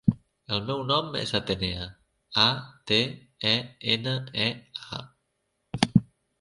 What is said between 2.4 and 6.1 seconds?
a, te, e, ena, e, a.